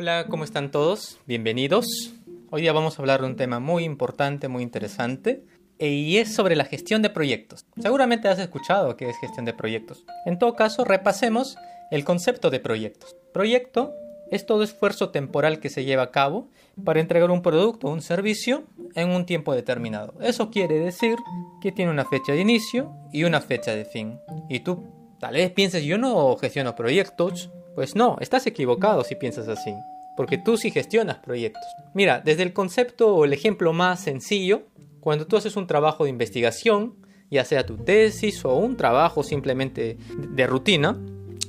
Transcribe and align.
Hola, 0.00 0.26
¿cómo 0.30 0.44
están 0.44 0.70
todos? 0.70 1.18
Bienvenidos. 1.26 2.14
Hoy 2.50 2.62
día 2.62 2.72
vamos 2.72 2.96
a 2.96 3.02
hablar 3.02 3.20
de 3.20 3.26
un 3.26 3.34
tema 3.34 3.58
muy 3.58 3.82
importante, 3.82 4.46
muy 4.46 4.62
interesante, 4.62 5.42
e, 5.80 5.88
y 5.88 6.18
es 6.18 6.32
sobre 6.32 6.54
la 6.54 6.64
gestión 6.64 7.02
de 7.02 7.10
proyectos. 7.10 7.66
Seguramente 7.82 8.28
has 8.28 8.38
escuchado 8.38 8.96
qué 8.96 9.10
es 9.10 9.18
gestión 9.18 9.44
de 9.44 9.54
proyectos. 9.54 10.04
En 10.24 10.38
todo 10.38 10.54
caso, 10.54 10.84
repasemos 10.84 11.56
el 11.90 12.04
concepto 12.04 12.48
de 12.48 12.60
proyectos. 12.60 13.16
Proyecto 13.34 13.92
es 14.30 14.46
todo 14.46 14.62
esfuerzo 14.62 15.10
temporal 15.10 15.58
que 15.58 15.68
se 15.68 15.84
lleva 15.84 16.04
a 16.04 16.10
cabo 16.12 16.46
para 16.84 17.00
entregar 17.00 17.32
un 17.32 17.42
producto 17.42 17.88
o 17.88 17.90
un 17.90 18.00
servicio 18.00 18.62
en 18.94 19.10
un 19.10 19.26
tiempo 19.26 19.52
determinado. 19.52 20.14
Eso 20.20 20.48
quiere 20.50 20.78
decir 20.78 21.16
que 21.60 21.72
tiene 21.72 21.90
una 21.90 22.04
fecha 22.04 22.34
de 22.34 22.40
inicio 22.40 22.94
y 23.12 23.24
una 23.24 23.40
fecha 23.40 23.74
de 23.74 23.84
fin. 23.84 24.20
Y 24.48 24.60
tú 24.60 24.84
tal 25.18 25.34
vez 25.34 25.50
pienses, 25.50 25.82
yo 25.82 25.98
no 25.98 26.36
gestiono 26.36 26.76
proyectos. 26.76 27.50
Pues 27.74 27.94
no, 27.94 28.16
estás 28.18 28.44
equivocado 28.48 29.04
si 29.04 29.14
piensas 29.14 29.46
así. 29.46 29.72
Porque 30.18 30.36
tú 30.36 30.56
sí 30.56 30.72
gestionas 30.72 31.18
proyectos. 31.18 31.62
Mira, 31.94 32.18
desde 32.18 32.42
el 32.42 32.52
concepto 32.52 33.14
o 33.14 33.24
el 33.24 33.32
ejemplo 33.32 33.72
más 33.72 34.00
sencillo, 34.00 34.64
cuando 34.98 35.28
tú 35.28 35.36
haces 35.36 35.54
un 35.54 35.68
trabajo 35.68 36.02
de 36.02 36.10
investigación, 36.10 36.96
ya 37.30 37.44
sea 37.44 37.64
tu 37.64 37.76
tesis 37.76 38.44
o 38.44 38.56
un 38.56 38.76
trabajo 38.76 39.22
simplemente 39.22 39.96
de 40.16 40.46
rutina, 40.48 40.98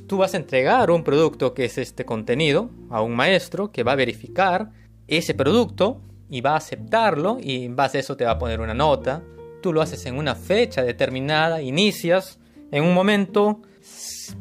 tú 0.05 0.17
vas 0.17 0.35
a 0.35 0.37
entregar 0.37 0.91
un 0.91 1.03
producto 1.03 1.55
que 1.55 1.65
es 1.65 1.79
este 1.79 2.05
contenido 2.05 2.69
a 2.91 3.01
un 3.01 3.15
maestro 3.15 3.71
que 3.71 3.81
va 3.81 3.93
a 3.93 3.95
verificar 3.95 4.69
ese 5.07 5.33
producto 5.33 6.03
y 6.29 6.41
va 6.41 6.51
a 6.51 6.57
aceptarlo 6.57 7.39
y 7.41 7.65
en 7.65 7.75
base 7.75 7.97
a 7.97 8.01
eso 8.01 8.17
te 8.17 8.25
va 8.25 8.33
a 8.33 8.37
poner 8.37 8.61
una 8.61 8.75
nota. 8.75 9.23
Tú 9.63 9.73
lo 9.73 9.81
haces 9.81 10.05
en 10.05 10.15
una 10.15 10.35
fecha 10.35 10.83
determinada, 10.83 11.59
inicias 11.63 12.39
en 12.71 12.83
un 12.83 12.93
momento, 12.93 13.63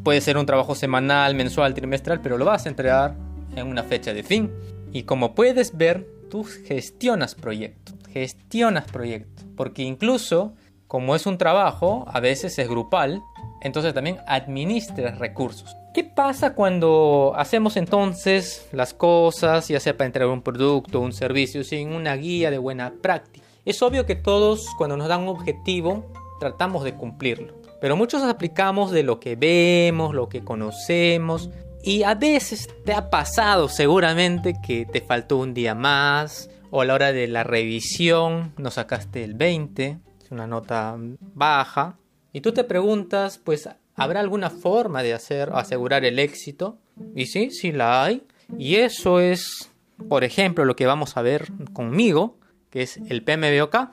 puede 0.03 0.21
ser 0.21 0.37
un 0.37 0.45
trabajo 0.45 0.75
semanal, 0.75 1.35
mensual, 1.35 1.73
trimestral, 1.73 2.21
pero 2.21 2.37
lo 2.37 2.45
vas 2.45 2.67
a 2.67 2.69
entregar 2.69 3.28
en 3.57 3.67
una 3.67 3.83
fecha 3.83 4.13
de 4.13 4.23
fin. 4.23 4.51
Y 4.93 5.03
como 5.03 5.35
puedes 5.35 5.77
ver, 5.77 6.07
tú 6.31 6.45
gestionas 6.45 7.35
proyectos, 7.35 7.95
gestionas 8.13 8.91
proyectos, 8.91 9.47
porque 9.57 9.83
incluso 9.83 10.55
como 10.89 11.15
es 11.15 11.27
un 11.27 11.37
trabajo, 11.37 12.07
a 12.09 12.19
veces 12.19 12.59
es 12.59 12.69
grupal, 12.69 13.23
entonces 13.61 13.93
también 13.93 14.19
administras 14.27 15.19
recursos. 15.19 15.77
¿Qué 15.93 16.03
pasa 16.03 16.55
cuando 16.55 17.35
hacemos 17.37 17.77
entonces 17.77 18.69
las 18.73 18.95
cosas, 18.95 19.69
ya 19.69 19.81
sea 19.81 19.97
para 19.97 20.07
entregar 20.07 20.33
un 20.33 20.43
producto, 20.43 21.01
un 21.01 21.13
servicio, 21.13 21.63
sin 21.63 21.93
una 21.93 22.17
guía 22.17 22.51
de 22.51 22.59
buena 22.59 22.95
práctica? 23.03 23.47
Es 23.67 23.83
obvio 23.83 24.07
que 24.07 24.17
todos 24.17 24.67
cuando 24.79 24.97
nos 24.97 25.09
dan 25.09 25.23
un 25.23 25.29
objetivo 25.29 26.11
tratamos 26.41 26.85
de 26.85 26.95
cumplirlo, 26.95 27.55
pero 27.81 27.97
muchos 27.97 28.23
aplicamos 28.23 28.91
de 28.91 29.03
lo 29.03 29.21
que 29.21 29.37
vemos, 29.37 30.15
lo 30.15 30.31
que 30.31 30.43
conocemos, 30.43 31.51
y 31.83 32.03
a 32.03 32.15
veces 32.15 32.69
te 32.85 32.93
ha 32.93 33.11
pasado 33.11 33.69
seguramente 33.69 34.55
que 34.65 34.87
te 34.87 35.01
faltó 35.01 35.39
un 35.39 35.55
día 35.55 35.75
más, 35.75 36.51
o 36.71 36.83
a 36.83 36.85
la 36.85 36.95
hora 36.95 37.13
de 37.13 37.27
la 37.29 37.45
revisión 37.45 38.53
no 38.59 38.71
sacaste 38.71 39.25
el 39.25 39.35
20, 39.35 39.99
es 40.23 40.31
una 40.31 40.47
nota 40.47 40.97
baja, 41.35 41.97
y 42.33 42.41
tú 42.41 42.53
te 42.53 42.65
preguntas, 42.65 43.39
pues, 43.39 43.69
¿habrá 43.95 44.21
alguna 44.21 44.51
forma 44.51 45.03
de 45.03 45.15
hacer 45.15 45.51
asegurar 45.55 46.05
el 46.05 46.19
éxito? 46.19 46.79
Y 47.15 47.27
sí, 47.27 47.51
sí 47.51 47.73
la 47.73 48.05
hay. 48.05 48.23
Y 48.59 48.77
eso 48.77 49.21
es, 49.21 49.71
por 50.09 50.25
ejemplo, 50.25 50.65
lo 50.65 50.77
que 50.77 50.87
vamos 50.87 51.17
a 51.17 51.23
ver 51.23 51.49
conmigo, 51.73 52.39
que 52.71 52.83
es 52.83 52.99
el 53.09 53.25
PMBOK. 53.25 53.91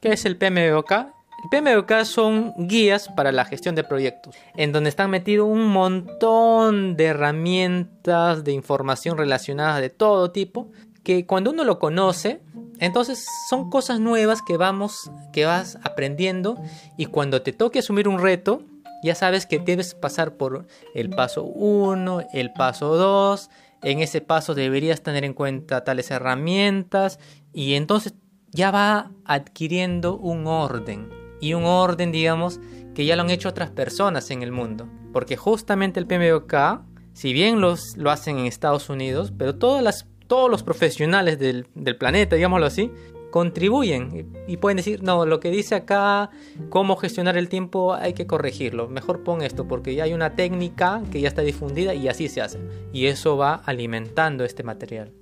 ¿Qué 0.00 0.12
es 0.12 0.24
el 0.24 0.36
PMBOK? 0.36 1.13
El 1.44 1.50
PMBOK 1.50 2.04
son 2.04 2.54
guías 2.56 3.08
para 3.08 3.30
la 3.30 3.44
gestión 3.44 3.74
de 3.74 3.84
proyectos, 3.84 4.34
en 4.56 4.72
donde 4.72 4.88
están 4.88 5.10
metidos 5.10 5.46
un 5.46 5.66
montón 5.66 6.96
de 6.96 7.04
herramientas 7.04 8.44
de 8.44 8.52
información 8.52 9.18
relacionadas 9.18 9.82
de 9.82 9.90
todo 9.90 10.30
tipo, 10.30 10.70
que 11.02 11.26
cuando 11.26 11.50
uno 11.50 11.64
lo 11.64 11.78
conoce, 11.78 12.40
entonces 12.78 13.26
son 13.50 13.68
cosas 13.68 14.00
nuevas 14.00 14.40
que 14.40 14.56
vamos, 14.56 15.10
que 15.34 15.44
vas 15.44 15.78
aprendiendo 15.82 16.56
y 16.96 17.06
cuando 17.06 17.42
te 17.42 17.52
toque 17.52 17.80
asumir 17.80 18.08
un 18.08 18.20
reto, 18.20 18.62
ya 19.02 19.14
sabes 19.14 19.44
que 19.44 19.58
debes 19.58 19.94
pasar 19.94 20.38
por 20.38 20.66
el 20.94 21.10
paso 21.10 21.44
1, 21.44 22.22
el 22.32 22.54
paso 22.54 22.96
2, 22.96 23.50
en 23.82 24.00
ese 24.00 24.22
paso 24.22 24.54
deberías 24.54 25.02
tener 25.02 25.24
en 25.24 25.34
cuenta 25.34 25.84
tales 25.84 26.10
herramientas 26.10 27.18
y 27.52 27.74
entonces 27.74 28.14
ya 28.50 28.70
va 28.70 29.10
adquiriendo 29.26 30.16
un 30.16 30.46
orden 30.46 31.23
y 31.44 31.54
un 31.54 31.64
orden 31.64 32.12
digamos 32.12 32.60
que 32.94 33.04
ya 33.04 33.16
lo 33.16 33.22
han 33.22 33.30
hecho 33.30 33.48
otras 33.48 33.70
personas 33.70 34.30
en 34.30 34.42
el 34.42 34.52
mundo 34.52 34.88
porque 35.12 35.36
justamente 35.36 36.00
el 36.00 36.06
PMBOK 36.06 36.82
si 37.12 37.32
bien 37.32 37.60
los, 37.60 37.96
lo 37.96 38.10
hacen 38.10 38.38
en 38.38 38.46
Estados 38.46 38.88
Unidos 38.88 39.32
pero 39.36 39.56
todas 39.56 39.82
las 39.82 40.06
todos 40.26 40.50
los 40.50 40.62
profesionales 40.62 41.38
del, 41.38 41.66
planeta, 41.98 42.36
digámoslo 42.36 42.66
así, 42.66 42.90
contribuyen 43.30 44.32
y 44.46 44.56
pueden 44.58 44.76
decir, 44.76 45.02
no, 45.02 45.26
lo 45.26 45.40
que 45.40 45.50
dice 45.50 45.74
acá, 45.74 46.30
cómo 46.70 46.96
gestionar 46.96 47.36
el 47.36 47.48
tiempo, 47.48 47.94
hay 47.94 48.14
que 48.14 48.26
corregirlo. 48.26 48.88
Mejor 48.88 49.24
pon 49.24 49.42
esto 49.42 49.66
porque 49.66 49.94
ya 49.94 50.04
hay 50.04 50.12
una 50.12 50.36
técnica 50.36 51.02
que 51.10 51.20
ya 51.20 51.28
está 51.28 51.42
difundida 51.42 51.94
y 51.94 52.08
así 52.08 52.28
se 52.28 52.40
hace. 52.40 52.60
Y 52.92 53.06
eso 53.06 53.36
va 53.36 53.54
alimentando 53.54 54.44
este 54.44 54.62
material. 54.62 55.12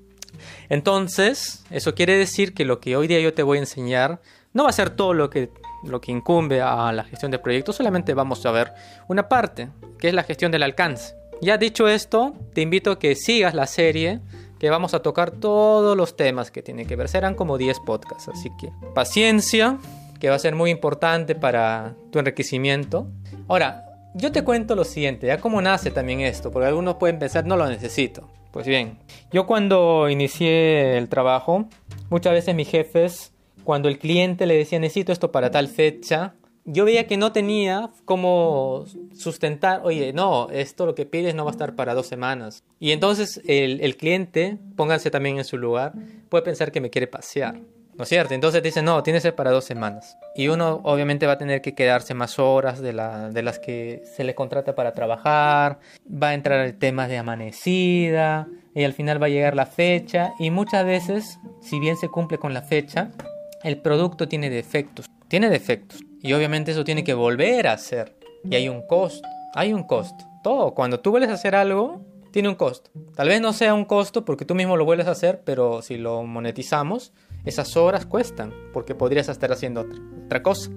Entonces, 0.69 1.65
eso 1.71 1.95
quiere 1.95 2.17
decir 2.17 2.55
que 2.55 2.65
lo 2.65 2.81
que 2.81 2.97
hoy 2.97 3.07
día 3.07 3.21
yo 3.21 3.33
te 3.33 3.43
voy 3.43 3.59
a 3.59 3.61
enseñar 3.61 4.21
no 4.53 4.65
va 4.65 4.71
a 4.71 4.75
ser 4.75 4.91
todo 4.91 5.15
lo 5.15 5.31
que, 5.31 5.51
lo 5.85 6.01
que 6.01 6.13
incumbe 6.13 6.61
a 6.61 6.93
la 6.93 7.05
gestión 7.05 7.31
de 7.31 7.39
proyectos, 7.39 7.77
solamente 7.77 8.15
vamos 8.15 8.45
a 8.47 8.51
ver 8.51 8.73
una 9.09 9.29
parte, 9.29 9.69
que 9.99 10.09
es 10.09 10.15
la 10.15 10.23
gestión 10.23 10.53
del 10.53 10.63
alcance. 10.63 11.15
Ya 11.41 11.59
dicho 11.59 11.89
esto, 11.89 12.35
te 12.55 12.61
invito 12.61 12.93
a 12.93 12.99
que 12.99 13.17
sigas 13.17 13.55
la 13.55 13.67
serie 13.67 14.21
que 14.61 14.71
vamos 14.71 14.95
a 14.95 15.03
tocar 15.03 15.33
todos 15.33 15.97
los 15.97 16.17
temas 16.17 16.53
que 16.53 16.63
tienen 16.63 16.87
que 16.87 16.95
ver. 16.95 17.09
Serán 17.09 17.35
como 17.35 17.59
10 17.59 17.81
podcasts, 17.81 18.29
así 18.29 18.49
que 18.61 18.71
paciencia, 18.95 19.79
que 20.21 20.29
va 20.29 20.37
a 20.37 20.39
ser 20.39 20.55
muy 20.55 20.71
importante 20.71 21.35
para 21.35 21.97
tu 22.13 22.21
enriquecimiento. 22.21 23.09
Ahora, 23.49 23.87
yo 24.15 24.31
te 24.31 24.45
cuento 24.45 24.77
lo 24.77 24.85
siguiente, 24.85 25.27
ya 25.27 25.39
cómo 25.39 25.61
nace 25.61 25.91
también 25.91 26.21
esto, 26.21 26.53
porque 26.53 26.69
algunos 26.69 26.95
pueden 26.95 27.19
pensar, 27.19 27.45
no 27.45 27.57
lo 27.57 27.67
necesito. 27.67 28.31
Pues 28.53 28.67
bien, 28.67 28.99
yo 29.33 29.47
cuando 29.47 30.09
inicié 30.09 30.97
el 30.97 31.09
trabajo, 31.09 31.65
muchas 32.09 32.33
veces 32.35 32.55
mis 32.55 32.69
jefes, 32.69 33.32
cuando 33.65 33.89
el 33.89 33.99
cliente 33.99 34.47
le 34.47 34.57
decía 34.57 34.79
necesito 34.79 35.13
esto 35.13 35.33
para 35.33 35.51
tal 35.51 35.69
fecha, 35.69 36.35
yo 36.65 36.85
veía 36.85 37.07
que 37.07 37.17
no 37.17 37.33
tenía 37.33 37.91
cómo 38.05 38.85
sustentar, 39.15 39.81
oye, 39.85 40.13
no, 40.13 40.49
esto 40.51 40.87
lo 40.87 40.95
que 40.95 41.07
pides 41.07 41.35
no 41.35 41.45
va 41.45 41.51
a 41.51 41.53
estar 41.53 41.75
para 41.75 41.95
dos 41.95 42.07
semanas. 42.07 42.63
Y 42.79 42.93
entonces 42.93 43.41
el, 43.47 43.97
cliente, 43.97 44.59
pónganse 44.77 45.11
también 45.11 45.39
en 45.39 45.45
su 45.45 45.59
lugar, 45.59 45.93
puede 46.29 46.45
pensar 46.45 46.71
que 46.71 46.81
me 46.81 46.91
quiere 46.91 47.07
pasear. 47.07 47.61
¿No 47.95 48.05
es 48.05 48.09
cierto? 48.09 48.33
Entonces 48.33 48.63
dice, 48.63 48.81
no, 48.81 49.03
tiene 49.03 49.19
que 49.19 49.23
ser 49.23 49.35
para 49.35 49.51
dos 49.51 49.67
semanas. 49.67 50.17
Y 50.35 50.49
uno 50.49 50.81
obviamente 50.85 51.27
va 51.27 51.35
a 51.35 51.39
tener 51.39 51.61
que 51.61 51.75
quedarse 51.75 52.15
más 52.15 52.39
horas 52.39 52.81
de, 52.81 52.95
la, 52.95 53.29
de 53.29 53.43
las 53.43 53.59
que 53.59 54.03
se 54.17 54.25
le 54.25 54.35
contrata 54.35 54.75
para 54.75 54.95
trabajar, 54.95 55.79
va 56.11 56.29
a 56.29 56.35
entrar 56.35 56.65
el 56.65 56.79
tema 56.79 57.07
de 57.07 57.19
amanecida, 57.19 58.49
y 58.75 58.85
al 58.85 58.95
final 58.95 59.23
va 59.23 59.27
a 59.27 59.31
llegar 59.31 59.55
la 59.55 59.67
fecha, 59.67 60.33
y 60.39 60.51
muchas 60.51 60.87
veces, 60.87 61.39
si 61.61 61.79
bien 61.81 61.99
se 61.99 62.09
cumple 62.09 62.39
con 62.39 62.55
la 62.55 62.63
fecha, 62.63 63.11
el 63.63 63.79
producto 63.79 64.29
tiene 64.29 64.51
defectos. 64.51 65.07
Tiene 65.29 65.49
defectos. 65.49 66.01
Y 66.21 66.33
obviamente 66.33 66.73
eso 66.73 66.85
tiene 66.85 67.05
que 67.05 67.15
volver 67.15 67.67
a 67.67 67.73
hacer. 67.73 68.17
Y 68.45 68.55
hay 68.55 68.69
un 68.69 68.87
costo. 68.87 69.27
Hay 69.55 69.73
un 69.73 69.85
costo. 69.85 70.25
Todo. 70.43 70.75
Cuando 70.75 71.01
tú 71.01 71.11
vuelves 71.11 71.31
a 71.31 71.35
hacer 71.35 71.55
algo, 71.55 72.05
tiene 72.33 72.49
un 72.49 72.55
costo. 72.55 72.91
Tal 73.15 73.29
vez 73.29 73.41
no 73.41 73.53
sea 73.53 73.75
un 73.75 73.85
costo 73.85 74.25
porque 74.25 74.45
tú 74.45 74.55
mismo 74.55 74.77
lo 74.77 74.85
vuelves 74.85 75.07
a 75.07 75.13
hacer, 75.13 75.43
pero 75.45 75.83
si 75.83 75.97
lo 75.97 76.23
monetizamos, 76.25 77.13
esas 77.45 77.77
horas 77.77 78.07
cuestan. 78.07 78.53
Porque 78.73 78.95
podrías 78.95 79.29
estar 79.29 79.53
haciendo 79.53 79.87
otra, 80.27 80.43
cosa. 80.43 80.71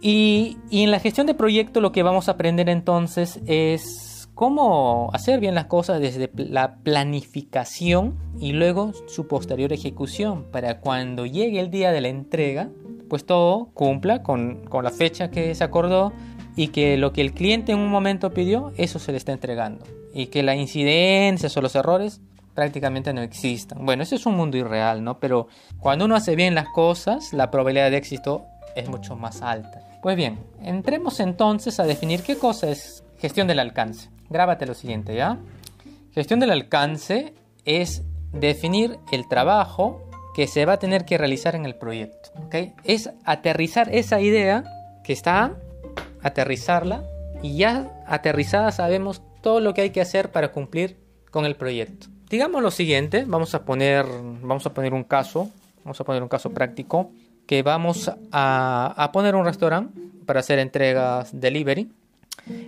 Y, 0.00 0.58
y 0.70 0.82
en 0.82 0.90
la 0.90 0.98
gestión 0.98 1.26
de 1.26 1.34
proyecto 1.34 1.80
lo 1.80 1.92
que 1.92 2.02
vamos 2.02 2.28
a 2.28 2.32
aprender 2.32 2.68
entonces 2.68 3.38
es 3.46 4.11
cómo 4.34 5.10
hacer 5.12 5.40
bien 5.40 5.54
las 5.54 5.66
cosas 5.66 6.00
desde 6.00 6.30
la 6.34 6.76
planificación 6.76 8.18
y 8.38 8.52
luego 8.52 8.92
su 9.06 9.26
posterior 9.26 9.72
ejecución 9.72 10.44
para 10.50 10.80
cuando 10.80 11.26
llegue 11.26 11.60
el 11.60 11.70
día 11.70 11.92
de 11.92 12.00
la 12.00 12.08
entrega 12.08 12.70
pues 13.12 13.26
todo 13.26 13.66
cumpla 13.74 14.22
con, 14.22 14.62
la 14.82 14.90
fecha 14.90 15.30
que 15.30 15.54
se 15.54 15.62
acordó 15.62 16.14
y 16.56 16.68
que 16.68 16.96
lo 16.96 17.12
que 17.12 17.20
el 17.20 17.34
cliente 17.34 17.72
en 17.72 17.78
un 17.78 17.90
momento 17.90 18.30
pidió, 18.30 18.72
eso 18.78 18.98
se 18.98 19.12
le 19.12 19.18
está 19.18 19.32
entregando. 19.32 19.84
Y 20.14 20.28
que 20.28 20.42
las 20.42 20.56
incidencias 20.56 21.54
o 21.54 21.60
los 21.60 21.74
errores 21.74 22.22
prácticamente 22.54 23.12
no 23.12 23.20
existan. 23.20 23.84
Bueno, 23.84 24.02
eso 24.02 24.14
es 24.14 24.24
un 24.24 24.34
mundo 24.34 24.56
irreal, 24.56 25.04
¿no? 25.04 25.20
Pero 25.20 25.48
cuando 25.78 26.06
uno 26.06 26.16
hace 26.16 26.36
bien 26.36 26.54
las 26.54 26.68
cosas, 26.70 27.34
la 27.34 27.50
probabilidad 27.50 27.90
de 27.90 27.98
éxito 27.98 28.46
es 28.76 28.88
mucho 28.88 29.14
más 29.14 29.42
alta. 29.42 29.91
Pues 30.02 30.16
bien, 30.16 30.40
entremos 30.60 31.20
entonces 31.20 31.78
a 31.78 31.84
definir 31.84 32.24
qué 32.24 32.36
cosa 32.36 32.68
es 32.68 33.04
gestión 33.18 33.46
del 33.46 33.60
alcance. 33.60 34.10
Grábate 34.30 34.66
lo 34.66 34.74
siguiente, 34.74 35.14
¿ya? 35.14 35.38
Gestión 36.12 36.40
del 36.40 36.50
alcance 36.50 37.34
es 37.64 38.02
definir 38.32 38.98
el 39.12 39.28
trabajo 39.28 40.02
que 40.34 40.48
se 40.48 40.66
va 40.66 40.72
a 40.72 40.78
tener 40.80 41.04
que 41.04 41.18
realizar 41.18 41.54
en 41.54 41.66
el 41.66 41.76
proyecto. 41.76 42.30
¿okay? 42.46 42.74
Es 42.82 43.10
aterrizar 43.24 43.94
esa 43.94 44.20
idea 44.20 44.64
que 45.04 45.12
está, 45.12 45.54
aterrizarla 46.20 47.04
y 47.40 47.58
ya 47.58 48.02
aterrizada 48.08 48.72
sabemos 48.72 49.22
todo 49.40 49.60
lo 49.60 49.72
que 49.72 49.82
hay 49.82 49.90
que 49.90 50.00
hacer 50.00 50.32
para 50.32 50.50
cumplir 50.50 50.96
con 51.30 51.44
el 51.44 51.54
proyecto. 51.54 52.08
digamos 52.28 52.60
lo 52.60 52.72
siguiente, 52.72 53.24
vamos 53.24 53.54
a 53.54 53.64
poner, 53.64 54.04
vamos 54.42 54.66
a 54.66 54.74
poner 54.74 54.94
un 54.94 55.04
caso, 55.04 55.48
vamos 55.84 56.00
a 56.00 56.04
poner 56.04 56.24
un 56.24 56.28
caso 56.28 56.50
práctico, 56.50 57.12
que 57.52 57.62
vamos 57.62 58.10
a, 58.32 59.10
poner 59.12 59.34
un 59.34 59.44
restaurante 59.44 60.00
para 60.24 60.40
hacer 60.40 60.58
entregas 60.58 61.38
delivery. 61.38 61.92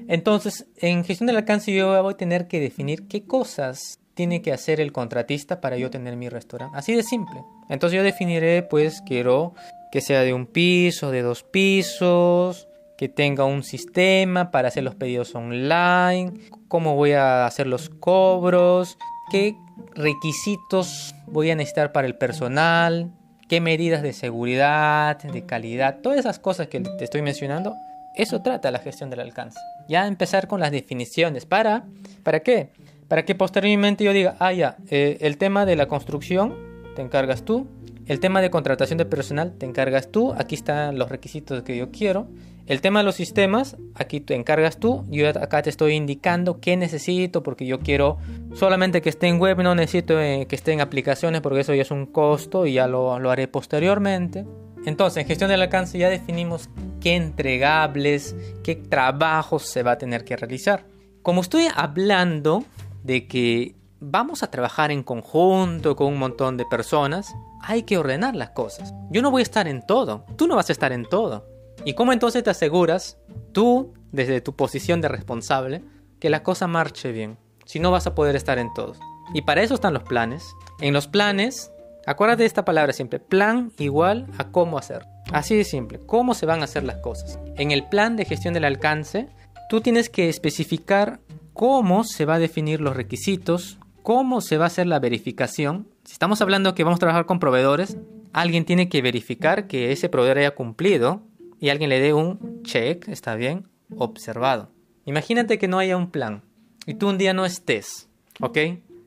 Entonces, 0.09 0.67
en 0.77 1.05
gestión 1.05 1.27
del 1.27 1.39
alcance 1.39 1.73
yo 1.73 2.03
voy 2.03 2.13
a 2.13 2.17
tener 2.19 2.49
que 2.49 2.61
definir 2.61 3.09
qué 3.09 3.25
cosas 3.25 3.99
tiene 4.13 4.43
que 4.43 4.53
hacer 4.53 4.83
el 4.83 4.93
contratista 4.93 5.63
para 5.63 5.79
yo 5.79 5.89
tener 5.89 6.17
mi 6.17 6.29
restaurante. 6.29 6.77
Así 6.77 6.95
de 6.95 7.03
simple. 7.03 7.41
Entonces 7.71 7.97
yo 7.97 8.03
definiré, 8.03 8.63
pues 8.63 9.01
quiero 9.07 9.55
que 9.91 10.03
sea 10.03 10.21
de 10.21 10.35
un 10.35 10.45
piso, 10.45 11.11
de 11.11 11.23
dos 11.23 11.45
pisos, 11.45 12.69
que 12.99 13.09
tenga 13.09 13.47
un 13.47 13.63
sistema 13.63 14.51
para 14.51 14.69
hacer 14.69 14.85
los 14.85 14.97
pedidos 14.97 15.35
online, 15.35 16.35
cómo 16.69 16.95
voy 16.95 17.13
a 17.13 17.47
hacer 17.47 17.67
los 17.69 17.89
cobros, 17.89 18.99
qué 19.31 19.57
requisitos 19.95 21.15
voy 21.27 21.51
a 21.51 21.57
necesitar 21.57 21.91
para 21.93 22.07
el 22.07 22.17
personal, 22.17 23.15
qué 23.49 23.61
medidas 23.61 24.03
de 24.03 24.13
seguridad, 24.13 25.19
de 25.19 25.45
calidad, 25.45 25.99
todas 26.03 26.19
esas 26.19 26.39
cosas 26.39 26.69
que 26.69 26.81
te 26.81 27.05
estoy 27.05 27.23
mencionando. 27.23 27.75
Eso 28.15 28.43
trata 28.43 28.71
la 28.71 28.79
gestión 28.79 29.11
del 29.11 29.21
alcance. 29.21 29.59
Ya 29.89 30.07
empezar 30.07 30.47
con 30.47 30.61
las 30.61 30.71
definiciones. 30.71 31.47
¿Para? 31.47 31.85
¿Para 32.23 32.41
qué? 32.41 32.71
Para 33.09 33.25
que 33.25 33.35
posteriormente 33.35 34.05
yo 34.05 34.13
diga, 34.13 34.37
ah, 34.39 34.53
ya, 34.53 34.77
eh, 34.91 35.19
el 35.21 35.37
tema 35.37 35.67
de 35.67 35.77
la 35.77 35.87
construcción 35.87 36.55
te 36.95 37.03
encargas 37.03 37.45
tú, 37.45 37.67
el 38.07 38.21
tema 38.21 38.41
de 38.41 38.51
contratación 38.51 38.99
de 38.99 39.07
personal 39.07 39.55
te 39.59 39.67
encargas 39.67 40.11
tú, 40.11 40.33
aquí 40.35 40.55
están 40.55 40.99
los 40.99 41.09
requisitos 41.09 41.63
que 41.63 41.77
yo 41.77 41.91
quiero, 41.91 42.29
el 42.67 42.81
tema 42.81 43.01
de 43.01 43.05
los 43.05 43.15
sistemas, 43.15 43.77
aquí 43.95 44.21
te 44.21 44.35
encargas 44.35 44.79
tú, 44.79 45.05
yo 45.11 45.29
acá 45.29 45.61
te 45.61 45.69
estoy 45.69 45.95
indicando 45.95 46.61
qué 46.61 46.79
necesito, 46.79 47.43
porque 47.43 47.67
yo 47.67 47.81
quiero 47.81 48.17
solamente 48.55 49.03
que 49.03 49.11
esté 49.11 49.29
en 49.29 49.39
web, 49.39 49.63
no 49.63 49.75
necesito 49.75 50.19
eh, 50.19 50.47
que 50.49 50.57
esté 50.57 50.73
en 50.73 50.81
aplicaciones, 50.81 51.43
porque 51.43 51.61
eso 51.61 51.75
ya 51.75 51.83
es 51.83 51.91
un 51.91 52.07
costo 52.07 52.65
y 52.65 52.75
ya 52.75 52.87
lo, 52.87 53.13
haré 53.13 53.49
posteriormente. 53.49 54.47
Entonces, 54.87 55.23
en 55.23 55.29
gestión 55.29 55.51
del 55.51 55.61
alcance 55.61 55.99
ya 55.99 56.09
definimos 56.09 56.71
qué 57.03 57.17
entregables, 57.17 58.35
qué 58.63 58.77
trabajos 58.77 59.65
se 59.65 59.83
va 59.83 59.93
a 59.93 59.99
tener 59.99 60.25
que 60.25 60.35
realizar. 60.35 60.87
Como 61.21 61.43
estoy 61.43 61.67
hablando 61.75 62.65
de 63.03 63.27
que 63.27 63.75
vamos 64.01 64.43
a 64.43 64.51
trabajar 64.51 64.91
en 64.91 65.03
conjunto 65.03 65.97
con 65.97 66.09
un 66.09 66.19
montón 66.19 66.57
de 66.57 66.65
personas, 66.67 67.35
hay 67.63 67.85
que 67.85 67.99
ordenar 67.99 68.35
las 68.37 68.51
cosas. 68.51 68.93
Yo 69.11 69.23
no 69.23 69.31
voy 69.31 69.41
a 69.41 69.45
estar 69.45 69.69
en 69.69 69.85
todo, 69.85 70.25
tú 70.37 70.47
no 70.47 70.57
vas 70.57 70.69
a 70.69 70.73
estar 70.73 70.93
en 70.93 71.05
todo. 71.05 71.47
¿Y 71.85 71.95
cómo 71.95 72.13
entonces 72.13 72.43
te 72.43 72.51
aseguras, 72.51 73.19
tú, 73.53 73.95
desde 74.13 74.41
tu 74.41 74.55
posición 74.55 75.01
de 75.01 75.09
responsable, 75.09 75.85
que 76.21 76.31
la 76.31 76.43
cosa 76.43 76.67
marche 76.67 77.13
bien? 77.13 77.39
Si 77.65 77.81
no 77.81 77.91
vas 77.91 78.07
a 78.07 78.15
poder 78.15 78.37
estar 78.37 78.59
en 78.59 78.73
todos. 78.75 78.99
Y 79.33 79.43
para 79.43 79.63
eso 79.63 79.75
están 79.75 79.95
los 79.95 80.03
planes. 80.03 80.45
En 80.81 80.93
los 80.93 81.09
planes, 81.09 81.73
acuérdate 82.07 82.43
de 82.43 82.47
esta 82.47 82.65
palabra 82.65 82.93
siempre, 82.93 83.19
plan 83.21 83.73
igual 83.79 84.27
a 84.39 84.51
cómo 84.51 84.79
hacer. 84.79 85.07
Así 85.33 85.57
de 85.57 85.65
simple, 85.65 86.01
cómo 86.07 86.35
se 86.35 86.47
van 86.47 86.61
a 86.61 86.65
hacer 86.65 86.85
las 86.85 86.99
cosas. 86.99 87.39
En 87.57 87.71
el 87.71 87.89
plan 87.89 88.17
de 88.17 88.27
gestión 88.27 88.55
del 88.55 88.65
alcance, 88.65 89.29
tú 89.69 89.81
tienes 89.81 90.11
que 90.11 90.29
especificar 90.29 91.21
cómo 91.55 92.05
se 92.05 92.25
va 92.25 92.35
a 92.35 92.39
definir 92.39 92.81
los 92.81 92.97
requisitos, 92.97 93.79
cómo 94.05 94.43
se 94.43 94.59
va 94.59 94.65
a 94.65 94.67
hacer 94.67 94.87
la 94.87 95.01
verificación. 95.01 95.89
Si 96.05 96.13
estamos 96.13 96.43
hablando 96.43 96.75
que 96.75 96.85
vamos 96.85 96.99
a 96.99 97.01
trabajar 97.01 97.25
con 97.25 97.41
proveedores, 97.41 97.97
alguien 98.35 98.67
tiene 98.67 98.91
que 98.91 99.01
verificar 99.01 99.67
que 99.67 99.93
ese 99.93 100.11
proveedor 100.11 100.39
haya 100.39 100.55
cumplido 100.55 101.23
y 101.59 101.71
alguien 101.71 101.89
le 101.89 102.01
dé 102.01 102.13
un 102.13 102.63
check, 102.63 103.09
está 103.09 103.35
bien, 103.35 103.67
observado. 103.97 104.71
Imagínate 105.07 105.59
que 105.59 105.69
no 105.69 105.79
haya 105.79 105.97
un 105.97 106.11
plan 106.11 106.43
y 106.87 106.95
tú 106.95 107.09
un 107.09 107.17
día 107.17 107.33
no 107.33 107.47
estés, 107.47 108.11
¿ok? 108.43 108.59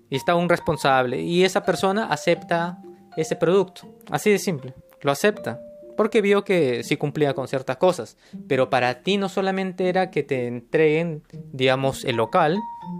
Y 0.09 0.15
está 0.15 0.33
un 0.33 0.49
responsable 0.49 1.21
y 1.21 1.43
esa 1.43 1.63
persona 1.63 2.07
acepta 2.07 2.79
ese 3.15 3.35
producto. 3.35 3.87
Así 4.09 4.31
de 4.31 4.39
simple, 4.39 4.73
lo 5.01 5.11
acepta. 5.11 5.61
Porque 5.97 6.21
vio 6.21 6.43
que 6.43 6.83
sí 6.83 6.95
cumplía 6.95 7.33
con 7.33 7.47
ciertas 7.47 7.77
cosas. 7.77 8.15
Pero 8.47 8.69
para 8.69 9.01
ti 9.01 9.17
no 9.17 9.27
solamente 9.27 9.89
era 9.89 10.11
que 10.11 10.23
te 10.23 10.47
entreguen, 10.47 11.23
digamos, 11.51 12.05
el 12.05 12.15
local, 12.15 12.57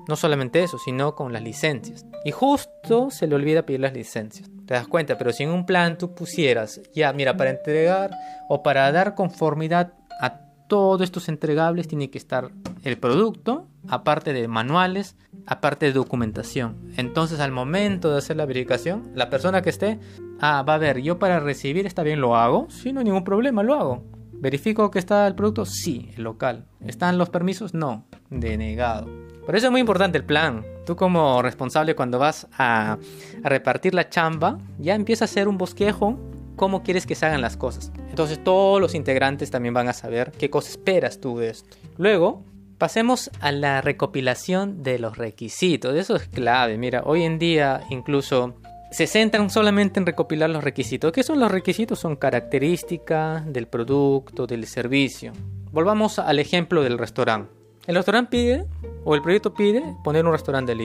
no 0.07 0.15
solamente 0.15 0.63
eso, 0.63 0.77
sino 0.79 1.15
con 1.15 1.31
las 1.31 1.43
licencias. 1.43 2.05
Y 2.25 2.31
justo 2.31 3.09
se 3.11 3.27
le 3.27 3.35
olvida 3.35 3.65
pedir 3.65 3.81
las 3.81 3.93
licencias. 3.93 4.49
Te 4.65 4.73
das 4.73 4.87
cuenta, 4.87 5.17
pero 5.17 5.31
si 5.31 5.43
en 5.43 5.51
un 5.51 5.65
plan 5.65 5.97
tú 5.97 6.13
pusieras, 6.13 6.81
ya, 6.93 7.13
mira, 7.13 7.37
para 7.37 7.51
entregar 7.51 8.11
o 8.49 8.63
para 8.63 8.91
dar 8.91 9.15
conformidad 9.15 9.93
a 10.19 10.41
todos 10.67 11.01
estos 11.01 11.29
entregables 11.29 11.87
tiene 11.87 12.09
que 12.09 12.17
estar 12.17 12.51
el 12.83 12.97
producto, 12.97 13.67
aparte 13.87 14.33
de 14.33 14.47
manuales, 14.47 15.15
aparte 15.45 15.85
de 15.85 15.93
documentación. 15.93 16.91
Entonces 16.97 17.39
al 17.39 17.51
momento 17.51 18.11
de 18.11 18.17
hacer 18.17 18.35
la 18.35 18.45
verificación, 18.45 19.11
la 19.15 19.29
persona 19.29 19.61
que 19.61 19.69
esté, 19.69 19.99
ah, 20.39 20.63
va 20.63 20.75
a 20.75 20.77
ver, 20.77 21.01
yo 21.01 21.19
para 21.19 21.39
recibir 21.39 21.85
está 21.85 22.03
bien, 22.03 22.21
lo 22.21 22.35
hago, 22.35 22.67
si 22.69 22.93
no 22.93 22.99
hay 22.99 23.05
ningún 23.05 23.23
problema, 23.23 23.63
lo 23.63 23.73
hago. 23.75 24.03
¿Verifico 24.39 24.91
que 24.91 24.99
está 24.99 25.25
el 25.25 25.33
producto? 25.33 25.65
Sí, 25.65 26.11
el 26.15 26.23
local. 26.23 26.65
¿Están 26.85 27.17
los 27.17 27.29
permisos? 27.29 27.73
No, 27.73 28.05
denegado. 28.29 29.07
Por 29.47 29.55
eso 29.55 29.67
es 29.67 29.71
muy 29.71 29.81
importante 29.81 30.17
el 30.17 30.25
plan. 30.25 30.63
Tú 30.85 30.95
como 30.95 31.41
responsable 31.41 31.95
cuando 31.95 32.19
vas 32.19 32.47
a, 32.57 32.97
repartir 33.41 33.95
la 33.95 34.09
chamba, 34.09 34.59
ya 34.77 34.93
empieza 34.93 35.23
a 35.23 35.27
hacer 35.27 35.47
un 35.47 35.57
bosquejo 35.57 36.19
cómo 36.55 36.83
quieres 36.83 37.05
que 37.07 37.15
se 37.15 37.25
hagan 37.25 37.41
las 37.41 37.57
cosas. 37.57 37.91
Entonces 38.09 38.43
todos 38.43 38.79
los 38.79 38.93
integrantes 38.93 39.49
también 39.49 39.73
van 39.73 39.87
a 39.87 39.93
saber 39.93 40.31
qué 40.37 40.49
cosas 40.49 40.71
esperas 40.71 41.19
tú 41.19 41.37
de 41.39 41.49
esto. 41.49 41.77
Luego, 41.97 42.43
pasemos 42.77 43.31
a 43.39 43.51
la 43.51 43.81
recopilación 43.81 44.83
de 44.83 44.99
los 44.99 45.17
requisitos. 45.17 45.95
Eso 45.95 46.15
es 46.15 46.27
clave. 46.27 46.77
Mira, 46.77 47.01
hoy 47.05 47.23
en 47.23 47.39
día 47.39 47.81
incluso 47.89 48.55
se 48.91 49.07
centran 49.07 49.49
solamente 49.49 49.99
en 49.99 50.05
recopilar 50.05 50.49
los 50.49 50.63
requisitos. 50.63 51.11
¿Qué 51.11 51.23
son 51.23 51.39
los 51.39 51.51
requisitos? 51.51 51.99
Son 51.99 52.15
características 52.15 53.51
del 53.51 53.67
producto, 53.67 54.47
del 54.47 54.65
servicio. 54.65 55.33
Volvamos 55.71 56.19
al 56.19 56.39
ejemplo 56.39 56.83
del 56.83 56.97
restaurante. 56.97 57.51
El 57.85 57.95
restaurante 57.95 58.31
pide, 58.31 58.65
o 59.05 59.15
el 59.15 59.21
proyecto 59.21 59.53
pide, 59.53 59.81
poner 60.03 60.25
un 60.25 60.33
restaurante 60.33 60.75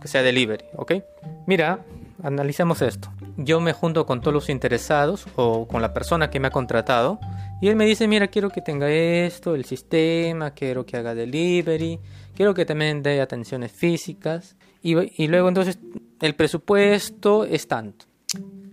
que 0.00 0.08
sea 0.08 0.22
delivery, 0.22 0.64
¿ok? 0.74 0.94
Mira, 1.46 1.84
analicemos 2.22 2.82
esto. 2.82 3.12
Yo 3.36 3.60
me 3.60 3.72
junto 3.72 4.06
con 4.06 4.20
todos 4.20 4.34
los 4.34 4.48
interesados 4.48 5.26
o 5.36 5.68
con 5.68 5.82
la 5.82 5.94
persona 5.94 6.28
que 6.28 6.40
me 6.40 6.48
ha 6.48 6.50
contratado 6.50 7.20
y 7.60 7.68
él 7.68 7.76
me 7.76 7.86
dice, 7.86 8.08
mira, 8.08 8.26
quiero 8.26 8.50
que 8.50 8.60
tenga 8.60 8.90
esto, 8.90 9.54
el 9.54 9.64
sistema, 9.64 10.50
quiero 10.50 10.84
que 10.84 10.96
haga 10.96 11.14
delivery, 11.14 12.00
quiero 12.34 12.54
que 12.54 12.64
también 12.64 13.02
dé 13.02 13.20
atenciones 13.20 13.70
físicas 13.70 14.55
y, 14.86 15.26
luego 15.26 15.48
entonces 15.48 15.78
el 16.20 16.34
presupuesto 16.34 17.44
es 17.44 17.66
tanto. 17.66 18.06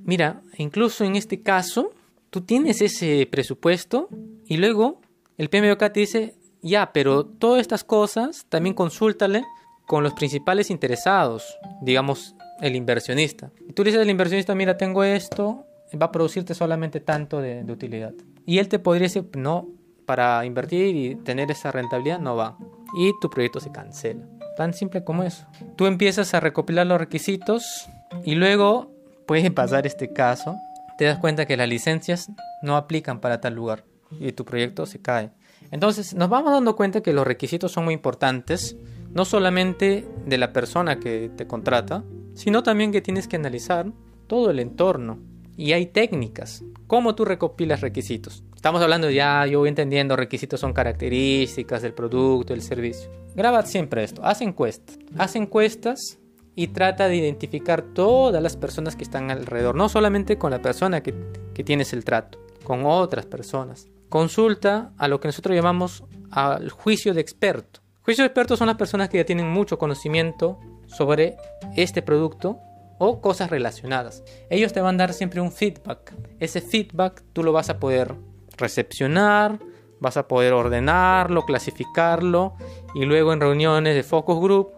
Mira, 0.06 0.42
incluso 0.58 1.04
en 1.04 1.16
este 1.16 1.42
caso, 1.42 1.92
tú 2.30 2.42
tienes 2.42 2.82
ese 2.82 3.28
presupuesto 3.32 4.10
y 4.46 4.58
luego 4.58 5.02
el 5.38 5.50
PMOK 5.50 5.80
te 5.92 6.00
dice, 6.02 6.36
ya, 6.62 6.92
pero 6.94 7.26
todas 7.26 7.62
estas 7.62 7.84
cosas 7.84 8.46
también 8.50 8.76
consúltale 8.76 9.44
con 9.88 10.04
los 10.04 10.14
principales 10.14 10.70
interesados, 10.70 11.58
digamos 11.82 12.36
el 12.62 12.76
inversionista. 12.76 13.52
Y 13.68 13.74
tú 13.74 13.84
le 13.84 13.90
dices 13.90 14.04
al 14.04 14.10
inversionista, 14.10 14.54
mira, 14.54 14.78
tengo 14.78 15.04
esto, 15.04 15.66
va 16.00 16.06
a 16.06 16.12
producirte 16.12 16.54
solamente 16.54 17.00
tanto 17.00 17.42
de, 17.42 17.64
de 17.64 17.74
utilidad. 17.74 18.14
Y 18.46 18.60
él 18.60 18.68
te 18.68 18.78
podría 18.78 19.08
decir, 19.08 19.26
no, 19.36 19.68
para 20.06 20.46
invertir 20.46 20.96
y 20.96 21.16
tener 21.16 21.50
esa 21.50 21.72
rentabilidad 21.72 22.20
no 22.20 22.36
va. 22.36 22.58
Y 22.96 23.12
tu 23.20 23.30
proyecto 23.30 23.60
se 23.60 23.72
cancela. 23.72 24.28
Tan 24.56 24.74
simple 24.74 25.04
como 25.04 25.24
eso. 25.24 25.46
Tú 25.76 25.86
empiezas 25.86 26.34
a 26.34 26.40
recopilar 26.40 26.86
los 26.86 27.00
requisitos 27.00 27.90
y 28.24 28.36
luego 28.36 28.92
puede 29.26 29.52
pasar 29.52 29.88
este 29.88 30.14
caso. 30.14 30.56
Te 30.98 31.06
das 31.06 31.18
cuenta 31.18 31.46
que 31.46 31.58
las 31.58 31.68
licencias 31.68 32.30
no 32.62 32.78
aplican 32.78 33.20
para 33.20 33.42
tal 33.42 33.56
lugar 33.56 33.84
y 34.20 34.32
tu 34.32 34.46
proyecto 34.46 34.86
se 34.86 35.02
cae. 35.02 35.32
Entonces 35.72 36.14
nos 36.14 36.30
vamos 36.30 36.52
dando 36.52 36.76
cuenta 36.76 37.02
que 37.02 37.14
los 37.14 37.26
requisitos 37.26 37.72
son 37.72 37.86
muy 37.86 37.94
importantes, 37.96 38.76
no 39.12 39.26
solamente 39.26 40.08
de 40.26 40.38
la 40.38 40.54
persona 40.54 41.00
que 41.00 41.32
te 41.36 41.48
contrata, 41.48 42.04
sino 42.36 42.64
también 42.64 42.92
que 42.92 43.02
tienes 43.02 43.28
que 43.28 43.38
analizar 43.38 43.92
todo 44.28 44.52
el 44.52 44.60
entorno. 44.60 45.20
Y 45.56 45.74
hay 45.74 45.88
técnicas. 45.88 46.64
¿Cómo 46.88 47.16
tú 47.16 47.26
recopilas 47.26 47.82
requisitos? 47.82 48.44
Estamos 48.64 48.82
hablando 48.82 49.10
ya, 49.10 49.46
yo 49.46 49.60
voy 49.60 49.68
entendiendo, 49.68 50.16
requisitos 50.16 50.62
son 50.62 50.72
características 50.72 51.82
del 51.82 51.94
producto, 51.94 52.54
del 52.54 52.62
servicio. 52.62 53.12
Graba 53.36 53.62
siempre 53.66 54.06
esto, 54.06 54.24
haz 54.24 54.40
encuestas. 54.40 54.98
Haz 55.18 55.36
encuestas 55.36 56.18
y 56.56 56.68
trata 56.68 57.10
de 57.10 57.18
identificar 57.18 57.82
todas 57.82 58.42
las 58.42 58.56
personas 58.56 58.96
que 58.96 59.04
están 59.04 59.32
alrededor, 59.32 59.76
no 59.76 59.90
solamente 59.90 60.38
con 60.38 60.52
la 60.52 60.62
persona 60.62 61.04
que, 61.04 61.14
que 61.54 61.66
tienes 61.66 61.92
el 61.92 62.06
trato, 62.06 62.40
con 62.64 62.86
otras 62.86 63.26
personas. 63.26 63.90
Consulta 64.08 64.94
a 64.98 65.10
lo 65.10 65.20
que 65.20 65.28
nosotros 65.28 65.58
llamamos 65.58 66.06
al 66.32 66.70
juicio 66.70 67.14
de 67.14 67.20
experto. 67.20 67.82
Juicio 68.04 68.24
de 68.24 68.28
expertos 68.28 68.60
son 68.60 68.68
las 68.68 68.78
personas 68.78 69.10
que 69.10 69.18
ya 69.18 69.26
tienen 69.26 69.50
mucho 69.50 69.78
conocimiento 69.78 70.58
sobre 70.88 71.36
este 71.76 72.02
producto 72.02 72.60
o 72.98 73.20
cosas 73.20 73.50
relacionadas. 73.50 74.24
Ellos 74.50 74.72
te 74.72 74.80
van 74.80 74.96
a 74.96 75.00
dar 75.00 75.14
siempre 75.14 75.42
un 75.42 75.52
feedback. 75.52 76.14
Ese 76.40 76.62
feedback 76.62 77.24
tú 77.34 77.44
lo 77.44 77.52
vas 77.52 77.70
a 77.70 77.78
poder 77.78 78.16
recepcionar, 78.58 79.60
vas 80.00 80.18
a 80.18 80.28
poder 80.28 80.54
ordenarlo, 80.54 81.46
clasificarlo 81.46 82.56
y 82.94 83.06
luego 83.06 83.34
en 83.34 83.40
reuniones 83.40 83.96
de 83.96 84.04
focus 84.04 84.40
group 84.40 84.72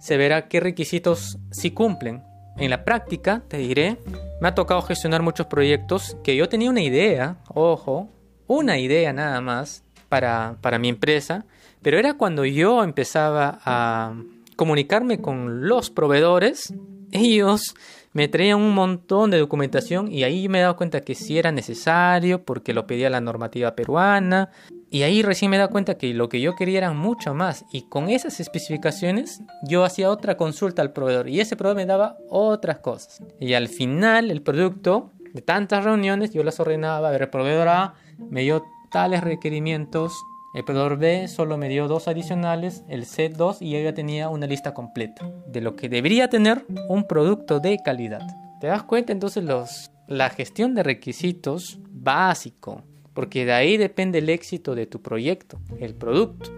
se 0.00 0.16
verá 0.16 0.48
qué 0.48 0.60
requisitos 0.60 1.38
sí 1.50 1.70
cumplen. 1.70 2.24
En 2.56 2.70
la 2.70 2.84
práctica, 2.84 3.42
te 3.48 3.58
diré, 3.58 3.98
me 4.40 4.48
ha 4.48 4.54
tocado 4.54 4.82
gestionar 4.82 5.22
muchos 5.22 5.46
proyectos 5.46 6.16
que 6.24 6.36
yo 6.36 6.48
tenía 6.48 6.70
una 6.70 6.82
idea, 6.82 7.36
ojo, 7.48 8.08
una 8.46 8.78
idea 8.78 9.12
nada 9.12 9.40
más 9.40 9.84
para, 10.08 10.56
para 10.60 10.78
mi 10.78 10.88
empresa, 10.88 11.46
pero 11.82 11.98
era 11.98 12.14
cuando 12.14 12.44
yo 12.44 12.82
empezaba 12.82 13.60
a 13.64 14.14
comunicarme 14.56 15.20
con 15.20 15.68
los 15.68 15.90
proveedores, 15.90 16.74
ellos 17.12 17.74
me 18.12 18.28
traían 18.28 18.60
un 18.60 18.74
montón 18.74 19.30
de 19.30 19.38
documentación 19.38 20.10
y 20.10 20.24
ahí 20.24 20.48
me 20.48 20.58
he 20.58 20.62
dado 20.62 20.76
cuenta 20.76 21.00
que 21.00 21.14
sí 21.14 21.38
era 21.38 21.52
necesario 21.52 22.44
porque 22.44 22.74
lo 22.74 22.86
pedía 22.86 23.08
la 23.10 23.20
normativa 23.20 23.76
peruana. 23.76 24.50
Y 24.90 25.02
ahí 25.02 25.22
recién 25.22 25.50
me 25.50 25.56
he 25.56 25.60
dado 25.60 25.70
cuenta 25.70 25.96
que 25.96 26.12
lo 26.12 26.28
que 26.28 26.40
yo 26.40 26.56
quería 26.56 26.78
era 26.78 26.92
mucho 26.92 27.34
más. 27.34 27.64
Y 27.72 27.82
con 27.82 28.08
esas 28.08 28.40
especificaciones 28.40 29.42
yo 29.62 29.84
hacía 29.84 30.10
otra 30.10 30.36
consulta 30.36 30.82
al 30.82 30.92
proveedor 30.92 31.28
y 31.28 31.40
ese 31.40 31.56
proveedor 31.56 31.76
me 31.76 31.86
daba 31.86 32.16
otras 32.28 32.80
cosas. 32.80 33.22
Y 33.38 33.54
al 33.54 33.68
final 33.68 34.30
el 34.32 34.42
producto 34.42 35.12
de 35.32 35.42
tantas 35.42 35.84
reuniones 35.84 36.32
yo 36.32 36.42
las 36.42 36.58
ordenaba, 36.58 37.08
a 37.08 37.12
ver, 37.12 37.22
el 37.22 37.30
proveedor 37.30 37.68
A 37.68 37.94
me 38.18 38.42
dio 38.42 38.64
tales 38.90 39.22
requerimientos 39.22 40.12
el 40.52 40.64
proveedor 40.64 40.98
B 40.98 41.28
solo 41.28 41.56
me 41.56 41.68
dio 41.68 41.86
dos 41.86 42.08
adicionales, 42.08 42.82
el 42.88 43.04
C2 43.04 43.58
y 43.60 43.80
ya 43.82 43.94
tenía 43.94 44.28
una 44.28 44.48
lista 44.48 44.74
completa 44.74 45.30
de 45.46 45.60
lo 45.60 45.76
que 45.76 45.88
debería 45.88 46.28
tener 46.28 46.64
un 46.88 47.04
producto 47.04 47.60
de 47.60 47.78
calidad. 47.84 48.22
¿Te 48.60 48.66
das 48.66 48.82
cuenta 48.82 49.12
entonces 49.12 49.44
los, 49.44 49.92
la 50.08 50.28
gestión 50.28 50.74
de 50.74 50.82
requisitos 50.82 51.78
básico? 51.88 52.82
Porque 53.14 53.44
de 53.44 53.52
ahí 53.52 53.76
depende 53.76 54.18
el 54.18 54.28
éxito 54.28 54.74
de 54.74 54.86
tu 54.86 55.00
proyecto, 55.00 55.60
el 55.78 55.94
producto. 55.94 56.50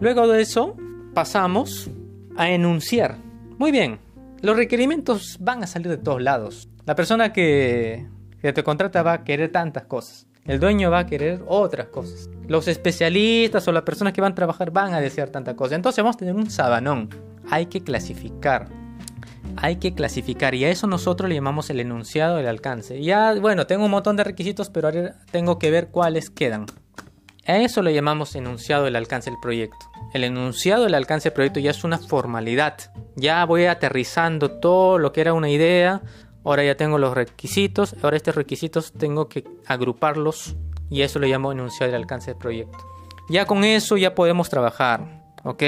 Luego 0.00 0.28
de 0.28 0.42
eso 0.42 0.76
pasamos 1.12 1.90
a 2.36 2.50
enunciar. 2.50 3.16
Muy 3.58 3.72
bien, 3.72 3.98
los 4.40 4.56
requerimientos 4.56 5.38
van 5.40 5.64
a 5.64 5.66
salir 5.66 5.88
de 5.88 5.98
todos 5.98 6.22
lados. 6.22 6.68
La 6.84 6.94
persona 6.94 7.32
que, 7.32 8.06
que 8.40 8.52
te 8.52 8.62
contrata 8.62 9.02
va 9.02 9.14
a 9.14 9.24
querer 9.24 9.50
tantas 9.50 9.86
cosas. 9.86 10.28
El 10.46 10.60
dueño 10.60 10.90
va 10.90 11.00
a 11.00 11.06
querer 11.06 11.42
otras 11.46 11.88
cosas. 11.88 12.30
Los 12.46 12.68
especialistas 12.68 13.66
o 13.66 13.72
las 13.72 13.82
personas 13.82 14.12
que 14.12 14.20
van 14.20 14.32
a 14.32 14.34
trabajar 14.34 14.70
van 14.70 14.94
a 14.94 15.00
desear 15.00 15.30
tanta 15.30 15.56
cosa. 15.56 15.74
Entonces 15.74 16.02
vamos 16.02 16.16
a 16.16 16.18
tener 16.20 16.34
un 16.34 16.50
sabanón. 16.50 17.10
Hay 17.50 17.66
que 17.66 17.82
clasificar. 17.82 18.68
Hay 19.56 19.76
que 19.76 19.94
clasificar 19.94 20.54
y 20.54 20.64
a 20.64 20.70
eso 20.70 20.86
nosotros 20.86 21.28
le 21.28 21.34
llamamos 21.34 21.70
el 21.70 21.80
enunciado 21.80 22.36
del 22.36 22.46
alcance. 22.46 23.02
Ya, 23.02 23.34
bueno, 23.34 23.66
tengo 23.66 23.84
un 23.84 23.90
montón 23.90 24.16
de 24.16 24.24
requisitos, 24.24 24.70
pero 24.70 24.88
ahora 24.88 25.16
tengo 25.30 25.58
que 25.58 25.70
ver 25.70 25.88
cuáles 25.88 26.30
quedan. 26.30 26.66
A 27.46 27.58
eso 27.58 27.80
le 27.80 27.94
llamamos 27.94 28.34
enunciado 28.34 28.84
del 28.84 28.96
alcance 28.96 29.30
del 29.30 29.38
proyecto. 29.40 29.78
El 30.12 30.24
enunciado 30.24 30.84
del 30.84 30.94
alcance 30.94 31.28
del 31.28 31.34
proyecto 31.34 31.60
ya 31.60 31.70
es 31.70 31.84
una 31.84 31.98
formalidad. 31.98 32.76
Ya 33.14 33.44
voy 33.44 33.66
aterrizando 33.66 34.50
todo 34.50 34.98
lo 34.98 35.12
que 35.12 35.20
era 35.20 35.32
una 35.32 35.48
idea 35.48 36.02
Ahora 36.46 36.62
ya 36.62 36.76
tengo 36.76 36.96
los 36.96 37.12
requisitos. 37.12 37.96
Ahora 38.02 38.16
estos 38.16 38.36
requisitos 38.36 38.92
tengo 38.92 39.28
que 39.28 39.42
agruparlos 39.66 40.54
y 40.88 41.02
eso 41.02 41.18
lo 41.18 41.26
llamo 41.26 41.50
enunciado 41.50 41.90
del 41.90 42.00
alcance 42.00 42.30
del 42.30 42.38
proyecto. 42.38 42.78
Ya 43.28 43.46
con 43.46 43.64
eso 43.64 43.96
ya 43.96 44.14
podemos 44.14 44.48
trabajar, 44.48 45.24
¿ok? 45.42 45.64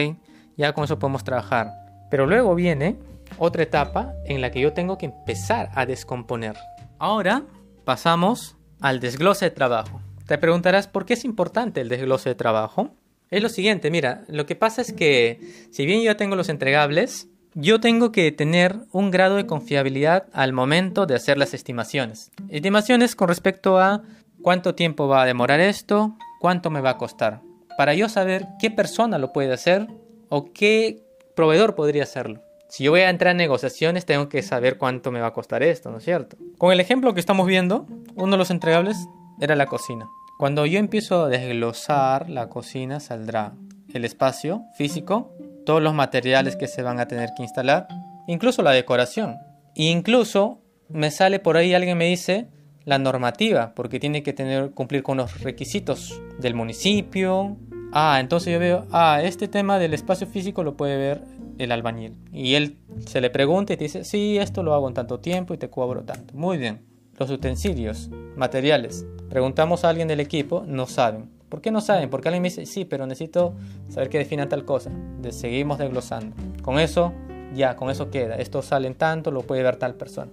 Ya 0.56 0.72
con 0.74 0.84
eso 0.84 0.96
podemos 0.96 1.24
trabajar. 1.24 1.72
Pero 2.12 2.26
luego 2.26 2.54
viene 2.54 2.96
otra 3.38 3.64
etapa 3.64 4.12
en 4.24 4.40
la 4.40 4.52
que 4.52 4.60
yo 4.60 4.72
tengo 4.72 4.98
que 4.98 5.06
empezar 5.06 5.68
a 5.74 5.84
descomponer. 5.84 6.56
Ahora 7.00 7.42
pasamos 7.84 8.56
al 8.80 9.00
desglose 9.00 9.46
de 9.46 9.50
trabajo. 9.50 10.00
Te 10.28 10.38
preguntarás 10.38 10.86
por 10.86 11.06
qué 11.06 11.14
es 11.14 11.24
importante 11.24 11.80
el 11.80 11.88
desglose 11.88 12.28
de 12.28 12.34
trabajo. 12.36 12.94
Es 13.30 13.42
lo 13.42 13.48
siguiente, 13.48 13.90
mira, 13.90 14.22
lo 14.28 14.46
que 14.46 14.54
pasa 14.54 14.80
es 14.82 14.92
que 14.92 15.40
si 15.72 15.86
bien 15.86 16.02
yo 16.02 16.16
tengo 16.16 16.36
los 16.36 16.48
entregables, 16.48 17.26
yo 17.60 17.80
tengo 17.80 18.12
que 18.12 18.30
tener 18.30 18.76
un 18.92 19.10
grado 19.10 19.34
de 19.34 19.46
confiabilidad 19.46 20.26
al 20.32 20.52
momento 20.52 21.06
de 21.06 21.16
hacer 21.16 21.38
las 21.38 21.54
estimaciones. 21.54 22.30
Estimaciones 22.48 23.16
con 23.16 23.26
respecto 23.26 23.80
a 23.80 24.02
cuánto 24.42 24.76
tiempo 24.76 25.08
va 25.08 25.22
a 25.22 25.26
demorar 25.26 25.58
esto, 25.58 26.16
cuánto 26.38 26.70
me 26.70 26.80
va 26.80 26.90
a 26.90 26.98
costar. 26.98 27.40
Para 27.76 27.94
yo 27.94 28.08
saber 28.08 28.46
qué 28.60 28.70
persona 28.70 29.18
lo 29.18 29.32
puede 29.32 29.52
hacer 29.52 29.88
o 30.28 30.52
qué 30.52 31.02
proveedor 31.34 31.74
podría 31.74 32.04
hacerlo. 32.04 32.42
Si 32.68 32.84
yo 32.84 32.92
voy 32.92 33.00
a 33.00 33.10
entrar 33.10 33.32
en 33.32 33.38
negociaciones, 33.38 34.06
tengo 34.06 34.28
que 34.28 34.42
saber 34.42 34.78
cuánto 34.78 35.10
me 35.10 35.20
va 35.20 35.28
a 35.28 35.32
costar 35.32 35.64
esto, 35.64 35.90
¿no 35.90 35.98
es 35.98 36.04
cierto? 36.04 36.36
Con 36.58 36.70
el 36.70 36.78
ejemplo 36.78 37.12
que 37.12 37.20
estamos 37.20 37.48
viendo, 37.48 37.88
uno 38.14 38.32
de 38.32 38.38
los 38.38 38.52
entregables 38.52 38.96
era 39.40 39.56
la 39.56 39.66
cocina. 39.66 40.06
Cuando 40.38 40.64
yo 40.64 40.78
empiezo 40.78 41.24
a 41.24 41.28
desglosar 41.28 42.30
la 42.30 42.48
cocina, 42.48 43.00
saldrá 43.00 43.54
el 43.92 44.04
espacio 44.04 44.62
físico, 44.76 45.32
todos 45.68 45.82
los 45.82 45.92
materiales 45.92 46.56
que 46.56 46.66
se 46.66 46.80
van 46.80 46.98
a 46.98 47.08
tener 47.08 47.34
que 47.36 47.42
instalar, 47.42 47.88
incluso 48.26 48.62
la 48.62 48.70
decoración. 48.70 49.36
E 49.74 49.84
incluso 49.90 50.62
me 50.88 51.10
sale 51.10 51.40
por 51.40 51.58
ahí 51.58 51.74
alguien 51.74 51.98
me 51.98 52.06
dice 52.06 52.48
la 52.86 52.98
normativa, 52.98 53.74
porque 53.74 54.00
tiene 54.00 54.22
que 54.22 54.32
tener, 54.32 54.70
cumplir 54.70 55.02
con 55.02 55.18
los 55.18 55.42
requisitos 55.42 56.22
del 56.38 56.54
municipio. 56.54 57.58
Ah, 57.92 58.16
entonces 58.18 58.50
yo 58.50 58.58
veo, 58.58 58.86
ah, 58.92 59.20
este 59.22 59.46
tema 59.46 59.78
del 59.78 59.92
espacio 59.92 60.26
físico 60.26 60.64
lo 60.64 60.74
puede 60.74 60.96
ver 60.96 61.20
el 61.58 61.70
albañil. 61.70 62.14
Y 62.32 62.54
él 62.54 62.78
se 63.04 63.20
le 63.20 63.28
pregunta 63.28 63.74
y 63.74 63.76
te 63.76 63.84
dice, 63.84 64.04
sí, 64.04 64.38
esto 64.38 64.62
lo 64.62 64.72
hago 64.72 64.88
en 64.88 64.94
tanto 64.94 65.20
tiempo 65.20 65.52
y 65.52 65.58
te 65.58 65.68
cobro 65.68 66.02
tanto. 66.02 66.32
Muy 66.32 66.56
bien. 66.56 66.86
Los 67.18 67.28
utensilios, 67.28 68.08
materiales. 68.36 69.04
Preguntamos 69.28 69.84
a 69.84 69.90
alguien 69.90 70.08
del 70.08 70.20
equipo, 70.20 70.64
no 70.66 70.86
saben. 70.86 71.37
¿Por 71.48 71.60
qué 71.60 71.70
no 71.70 71.80
saben? 71.80 72.10
Porque 72.10 72.28
alguien 72.28 72.42
me 72.42 72.48
dice, 72.48 72.66
sí, 72.66 72.84
pero 72.84 73.06
necesito 73.06 73.54
saber 73.88 74.08
que 74.08 74.18
defina 74.18 74.48
tal 74.48 74.64
cosa. 74.64 74.90
De, 75.20 75.32
seguimos 75.32 75.78
desglosando. 75.78 76.36
Con 76.62 76.78
eso, 76.78 77.12
ya, 77.54 77.76
con 77.76 77.90
eso 77.90 78.10
queda. 78.10 78.36
Esto 78.36 78.62
sale 78.62 78.86
en 78.86 78.94
tanto, 78.94 79.30
lo 79.30 79.42
puede 79.42 79.62
ver 79.62 79.76
tal 79.76 79.94
persona. 79.94 80.30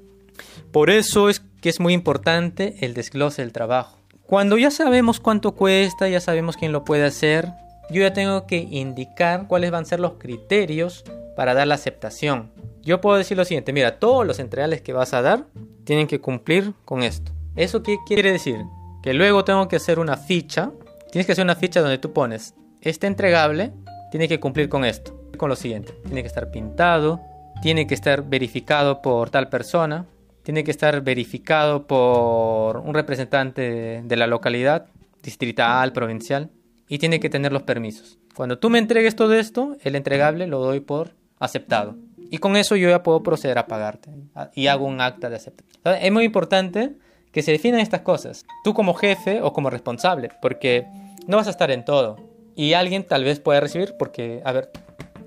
Por 0.71 0.89
eso 0.89 1.29
es 1.29 1.41
que 1.61 1.69
es 1.69 1.79
muy 1.79 1.93
importante 1.93 2.75
el 2.81 2.93
desglose 2.93 3.41
del 3.41 3.53
trabajo. 3.53 3.97
Cuando 4.25 4.57
ya 4.57 4.71
sabemos 4.71 5.19
cuánto 5.19 5.53
cuesta, 5.53 6.09
ya 6.09 6.19
sabemos 6.19 6.57
quién 6.57 6.71
lo 6.71 6.83
puede 6.83 7.05
hacer, 7.05 7.47
yo 7.89 8.01
ya 8.01 8.13
tengo 8.13 8.47
que 8.47 8.57
indicar 8.57 9.47
cuáles 9.47 9.71
van 9.71 9.83
a 9.83 9.87
ser 9.87 9.99
los 9.99 10.13
criterios 10.13 11.03
para 11.35 11.53
dar 11.53 11.67
la 11.67 11.75
aceptación. 11.75 12.51
Yo 12.81 13.01
puedo 13.01 13.17
decir 13.17 13.37
lo 13.37 13.45
siguiente, 13.45 13.73
mira, 13.73 13.99
todos 13.99 14.25
los 14.25 14.39
entreales 14.39 14.81
que 14.81 14.93
vas 14.93 15.13
a 15.13 15.21
dar 15.21 15.45
tienen 15.83 16.07
que 16.07 16.19
cumplir 16.19 16.73
con 16.85 17.03
esto. 17.03 17.31
¿Eso 17.55 17.83
qué 17.83 17.97
quiere 18.05 18.31
decir? 18.31 18.57
Que 19.01 19.13
luego 19.13 19.43
tengo 19.43 19.67
que 19.67 19.75
hacer 19.75 19.99
una 19.99 20.17
ficha 20.17 20.71
Tienes 21.15 21.27
que 21.27 21.31
hacer 21.31 21.45
una 21.45 21.55
ficha 21.55 21.79
donde 21.79 21.97
tú 21.97 22.11
pones, 22.11 22.55
este 22.81 23.07
entregable 23.07 23.71
tiene 24.11 24.27
que 24.27 24.41
cumplir 24.41 24.67
con 24.67 24.83
esto, 24.83 25.17
con 25.37 25.47
lo 25.47 25.55
siguiente. 25.55 25.93
Tiene 26.03 26.21
que 26.21 26.27
estar 26.27 26.51
pintado, 26.51 27.21
tiene 27.61 27.87
que 27.87 27.93
estar 27.93 28.27
verificado 28.27 29.01
por 29.01 29.29
tal 29.29 29.47
persona, 29.47 30.07
tiene 30.43 30.65
que 30.65 30.71
estar 30.71 30.99
verificado 30.99 31.87
por 31.87 32.79
un 32.79 32.93
representante 32.93 34.01
de 34.03 34.15
la 34.17 34.27
localidad, 34.27 34.87
distrital, 35.23 35.93
provincial, 35.93 36.49
y 36.89 36.97
tiene 36.97 37.21
que 37.21 37.29
tener 37.29 37.53
los 37.53 37.63
permisos. 37.63 38.19
Cuando 38.35 38.59
tú 38.59 38.69
me 38.69 38.79
entregues 38.79 39.15
todo 39.15 39.35
esto, 39.35 39.77
el 39.83 39.95
entregable 39.95 40.47
lo 40.47 40.59
doy 40.59 40.81
por 40.81 41.11
aceptado. 41.39 41.95
Y 42.29 42.39
con 42.39 42.57
eso 42.57 42.75
yo 42.75 42.89
ya 42.89 43.03
puedo 43.03 43.23
proceder 43.23 43.57
a 43.57 43.67
pagarte 43.67 44.09
y 44.53 44.67
hago 44.67 44.83
un 44.83 44.99
acta 44.99 45.29
de 45.29 45.37
aceptación. 45.37 45.95
Es 45.95 46.11
muy 46.11 46.25
importante 46.25 46.97
que 47.31 47.41
se 47.41 47.53
definan 47.53 47.79
estas 47.79 48.01
cosas, 48.01 48.45
tú 48.65 48.73
como 48.73 48.93
jefe 48.93 49.41
o 49.41 49.53
como 49.53 49.69
responsable, 49.69 50.29
porque 50.41 50.87
no 51.27 51.37
vas 51.37 51.47
a 51.47 51.51
estar 51.51 51.71
en 51.71 51.85
todo. 51.85 52.17
Y 52.55 52.73
alguien 52.73 53.03
tal 53.03 53.23
vez 53.23 53.39
pueda 53.39 53.59
recibir 53.59 53.95
porque, 53.97 54.41
a 54.45 54.51
ver, 54.51 54.71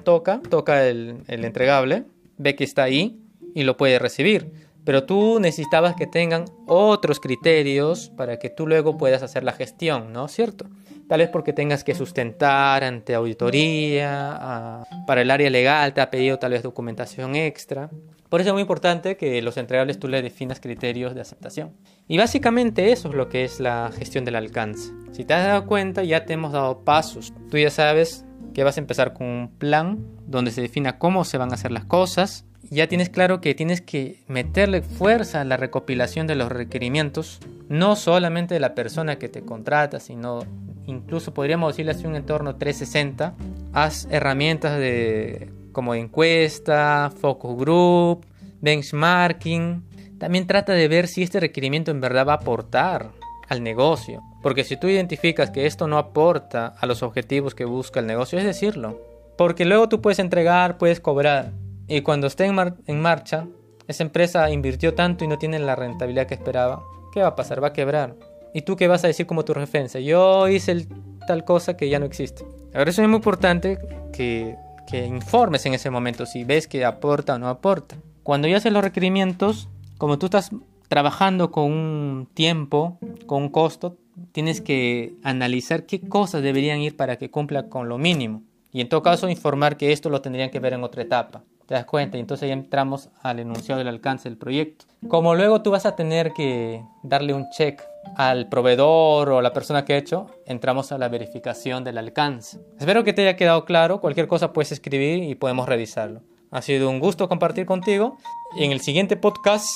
toca, 0.04 0.40
toca 0.48 0.86
el, 0.86 1.24
entregable, 1.28 2.04
ve 2.38 2.54
que 2.56 2.64
está 2.64 2.84
ahí 2.84 3.20
y 3.54 3.64
lo 3.64 3.76
puede 3.76 3.98
recibir. 3.98 4.50
Pero 4.84 5.04
tú 5.04 5.38
necesitabas 5.38 5.94
que 5.94 6.06
tengan 6.06 6.46
otros 6.66 7.20
criterios 7.20 8.10
para 8.16 8.38
que 8.38 8.48
tú 8.48 8.66
luego 8.66 8.96
puedas 8.96 9.22
hacer 9.22 9.44
la 9.44 9.52
gestión, 9.52 10.14
¿no? 10.14 10.28
¿Cierto? 10.28 10.66
Tal 11.08 11.20
vez 11.20 11.28
porque 11.28 11.52
tengas 11.52 11.84
que 11.84 11.94
sustentar 11.94 12.84
ante 12.84 13.14
auditoría, 13.14 14.86
para 15.06 15.22
el 15.22 15.30
área 15.30 15.50
legal 15.50 15.92
te 15.92 16.00
ha 16.00 16.10
pedido 16.10 16.38
tal 16.38 16.52
vez 16.52 16.62
documentación 16.62 17.36
extra. 17.36 17.90
Por 18.28 18.40
eso 18.40 18.50
es 18.50 18.54
muy 18.54 18.62
importante 18.62 19.16
que 19.16 19.40
los 19.40 19.56
entregables 19.56 19.98
tú 19.98 20.06
le 20.08 20.20
definas 20.20 20.60
criterios 20.60 21.14
de 21.14 21.22
aceptación. 21.22 21.72
Y 22.06 22.18
básicamente 22.18 22.92
eso 22.92 23.08
es 23.08 23.14
lo 23.14 23.28
que 23.28 23.44
es 23.44 23.58
la 23.58 23.90
gestión 23.96 24.24
del 24.24 24.36
alcance. 24.36 24.92
Si 25.12 25.24
te 25.24 25.34
has 25.34 25.46
dado 25.46 25.66
cuenta, 25.66 26.04
ya 26.04 26.26
te 26.26 26.34
hemos 26.34 26.52
dado 26.52 26.84
pasos. 26.84 27.32
Tú 27.50 27.56
ya 27.56 27.70
sabes 27.70 28.26
que 28.52 28.64
vas 28.64 28.76
a 28.76 28.80
empezar 28.80 29.14
con 29.14 29.26
un 29.26 29.48
plan 29.48 30.04
donde 30.26 30.50
se 30.50 30.60
defina 30.60 30.98
cómo 30.98 31.24
se 31.24 31.38
van 31.38 31.52
a 31.52 31.54
hacer 31.54 31.70
las 31.70 31.86
cosas. 31.86 32.44
Ya 32.70 32.86
tienes 32.86 33.08
claro 33.08 33.40
que 33.40 33.54
tienes 33.54 33.80
que 33.80 34.22
meterle 34.26 34.82
fuerza 34.82 35.40
a 35.40 35.44
la 35.44 35.56
recopilación 35.56 36.26
de 36.26 36.34
los 36.34 36.50
requerimientos, 36.50 37.40
no 37.68 37.96
solamente 37.96 38.54
de 38.54 38.60
la 38.60 38.74
persona 38.74 39.18
que 39.18 39.28
te 39.30 39.42
contrata, 39.42 40.00
sino 40.00 40.40
incluso 40.84 41.32
podríamos 41.32 41.72
decirle 41.72 41.92
así 41.92 42.06
un 42.06 42.16
entorno 42.16 42.56
360. 42.56 43.34
Haz 43.72 44.06
herramientas 44.10 44.78
de 44.78 45.50
como 45.78 45.94
encuesta, 45.94 47.12
focus 47.20 47.56
group, 47.56 48.26
benchmarking. 48.60 49.84
También 50.18 50.48
trata 50.48 50.72
de 50.72 50.88
ver 50.88 51.06
si 51.06 51.22
este 51.22 51.38
requerimiento 51.38 51.92
en 51.92 52.00
verdad 52.00 52.26
va 52.26 52.32
a 52.32 52.36
aportar 52.38 53.12
al 53.48 53.62
negocio. 53.62 54.20
Porque 54.42 54.64
si 54.64 54.76
tú 54.76 54.88
identificas 54.88 55.50
que 55.50 55.66
esto 55.66 55.86
no 55.86 55.96
aporta 55.96 56.74
a 56.80 56.86
los 56.86 57.04
objetivos 57.04 57.54
que 57.54 57.64
busca 57.64 58.00
el 58.00 58.08
negocio, 58.08 58.40
es 58.40 58.44
decirlo. 58.44 59.00
Porque 59.36 59.64
luego 59.64 59.88
tú 59.88 60.00
puedes 60.02 60.18
entregar, 60.18 60.78
puedes 60.78 60.98
cobrar. 60.98 61.52
Y 61.86 62.00
cuando 62.00 62.26
esté 62.26 62.46
en, 62.46 62.74
en 62.88 63.00
marcha, 63.00 63.46
esa 63.86 64.02
empresa 64.02 64.50
invirtió 64.50 64.94
tanto 64.94 65.24
y 65.24 65.28
no 65.28 65.38
tiene 65.38 65.60
la 65.60 65.76
rentabilidad 65.76 66.26
que 66.26 66.34
esperaba. 66.34 66.82
¿Qué 67.14 67.22
va 67.22 67.28
a 67.28 67.36
pasar? 67.36 67.62
Va 67.62 67.68
a 67.68 67.72
quebrar. 67.72 68.16
¿Y 68.52 68.62
tú 68.62 68.74
qué 68.74 68.88
vas 68.88 69.04
a 69.04 69.06
decir 69.06 69.26
como 69.26 69.44
tu 69.44 69.54
referencia? 69.54 70.00
Yo 70.00 70.48
hice 70.48 70.72
el, 70.72 70.88
tal 71.28 71.44
cosa 71.44 71.76
que 71.76 71.88
ya 71.88 72.00
no 72.00 72.06
existe. 72.06 72.44
Ahora 72.74 72.90
eso 72.90 73.00
es 73.00 73.06
muy 73.06 73.18
importante 73.18 73.78
que, 74.12 74.56
que 74.88 75.06
informes 75.06 75.66
en 75.66 75.74
ese 75.74 75.90
momento 75.90 76.24
si 76.24 76.44
ves 76.44 76.66
que 76.66 76.84
aporta 76.84 77.34
o 77.34 77.38
no 77.38 77.48
aporta. 77.48 77.96
Cuando 78.22 78.48
ya 78.48 78.56
haces 78.56 78.72
los 78.72 78.82
requerimientos, 78.82 79.68
como 79.98 80.18
tú 80.18 80.26
estás 80.26 80.50
trabajando 80.88 81.50
con 81.50 81.64
un 81.64 82.28
tiempo, 82.32 82.98
con 83.26 83.42
un 83.42 83.48
costo, 83.50 83.96
tienes 84.32 84.62
que 84.62 85.14
analizar 85.22 85.84
qué 85.84 86.00
cosas 86.00 86.42
deberían 86.42 86.80
ir 86.80 86.96
para 86.96 87.16
que 87.16 87.30
cumpla 87.30 87.68
con 87.68 87.88
lo 87.88 87.98
mínimo. 87.98 88.42
Y 88.72 88.80
en 88.80 88.88
todo 88.88 89.02
caso 89.02 89.28
informar 89.28 89.76
que 89.76 89.92
esto 89.92 90.08
lo 90.08 90.22
tendrían 90.22 90.50
que 90.50 90.60
ver 90.60 90.72
en 90.72 90.82
otra 90.82 91.02
etapa. 91.02 91.42
¿Te 91.66 91.74
das 91.74 91.84
cuenta? 91.84 92.16
Y 92.16 92.20
entonces 92.20 92.48
ya 92.48 92.54
entramos 92.54 93.10
al 93.22 93.40
enunciado 93.40 93.80
del 93.80 93.88
alcance 93.88 94.28
del 94.28 94.38
proyecto. 94.38 94.86
Como 95.06 95.34
luego 95.34 95.60
tú 95.60 95.70
vas 95.70 95.84
a 95.84 95.96
tener 95.96 96.32
que 96.32 96.82
darle 97.02 97.34
un 97.34 97.50
check 97.50 97.82
al 98.16 98.48
proveedor 98.48 99.30
o 99.30 99.42
la 99.42 99.52
persona 99.52 99.84
que 99.84 99.94
ha 99.94 99.98
hecho, 99.98 100.26
entramos 100.46 100.92
a 100.92 100.98
la 100.98 101.08
verificación 101.08 101.84
del 101.84 101.98
alcance. 101.98 102.60
Espero 102.78 103.04
que 103.04 103.12
te 103.12 103.22
haya 103.22 103.36
quedado 103.36 103.64
claro. 103.64 104.00
Cualquier 104.00 104.28
cosa 104.28 104.52
puedes 104.52 104.72
escribir 104.72 105.22
y 105.22 105.34
podemos 105.34 105.68
revisarlo. 105.68 106.22
Ha 106.50 106.62
sido 106.62 106.88
un 106.88 106.98
gusto 106.98 107.28
compartir 107.28 107.66
contigo. 107.66 108.16
En 108.56 108.72
el 108.72 108.80
siguiente 108.80 109.16
podcast 109.16 109.66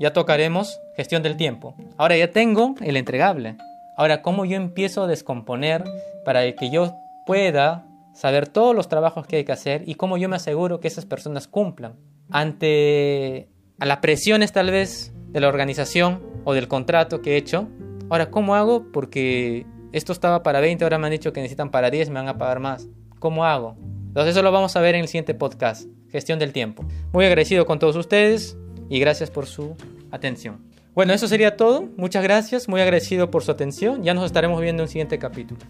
ya 0.00 0.12
tocaremos 0.12 0.80
gestión 0.96 1.22
del 1.22 1.36
tiempo. 1.36 1.74
Ahora 1.98 2.16
ya 2.16 2.30
tengo 2.30 2.74
el 2.80 2.96
entregable. 2.96 3.56
Ahora, 3.96 4.22
¿cómo 4.22 4.44
yo 4.44 4.56
empiezo 4.56 5.04
a 5.04 5.06
descomponer 5.06 5.84
para 6.24 6.50
que 6.52 6.70
yo 6.70 6.94
pueda 7.26 7.86
saber 8.12 8.48
todos 8.48 8.74
los 8.74 8.88
trabajos 8.88 9.26
que 9.26 9.36
hay 9.36 9.44
que 9.44 9.52
hacer 9.52 9.82
y 9.86 9.94
cómo 9.94 10.16
yo 10.16 10.28
me 10.28 10.36
aseguro 10.36 10.80
que 10.80 10.88
esas 10.88 11.06
personas 11.06 11.46
cumplan? 11.46 11.96
Ante 12.30 13.48
a 13.78 13.86
las 13.86 13.98
presiones 13.98 14.52
tal 14.52 14.70
vez 14.70 15.13
de 15.34 15.40
la 15.40 15.48
organización 15.48 16.22
o 16.44 16.54
del 16.54 16.68
contrato 16.68 17.20
que 17.20 17.32
he 17.32 17.36
hecho. 17.36 17.68
Ahora, 18.08 18.30
¿cómo 18.30 18.54
hago? 18.54 18.90
Porque 18.92 19.66
esto 19.92 20.12
estaba 20.12 20.42
para 20.42 20.60
20, 20.60 20.84
ahora 20.84 20.96
me 20.98 21.08
han 21.08 21.10
dicho 21.10 21.32
que 21.32 21.40
necesitan 21.40 21.70
para 21.70 21.90
10, 21.90 22.08
me 22.08 22.14
van 22.14 22.28
a 22.28 22.38
pagar 22.38 22.60
más. 22.60 22.88
¿Cómo 23.18 23.44
hago? 23.44 23.76
Entonces 24.06 24.32
eso 24.32 24.42
lo 24.42 24.52
vamos 24.52 24.76
a 24.76 24.80
ver 24.80 24.94
en 24.94 25.02
el 25.02 25.08
siguiente 25.08 25.34
podcast, 25.34 25.88
gestión 26.08 26.38
del 26.38 26.52
tiempo. 26.52 26.84
Muy 27.12 27.24
agradecido 27.26 27.66
con 27.66 27.80
todos 27.80 27.96
ustedes 27.96 28.56
y 28.88 29.00
gracias 29.00 29.30
por 29.30 29.46
su 29.46 29.76
atención. 30.12 30.60
Bueno, 30.94 31.12
eso 31.12 31.26
sería 31.26 31.56
todo. 31.56 31.88
Muchas 31.96 32.22
gracias, 32.22 32.68
muy 32.68 32.80
agradecido 32.80 33.32
por 33.32 33.42
su 33.42 33.50
atención. 33.50 34.04
Ya 34.04 34.14
nos 34.14 34.26
estaremos 34.26 34.60
viendo 34.60 34.82
en 34.82 34.86
un 34.86 34.88
siguiente 34.88 35.18
capítulo. 35.18 35.60